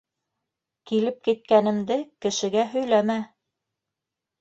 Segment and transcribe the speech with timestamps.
[0.91, 3.23] Килеп киткәнемде кешегә һөйләмә.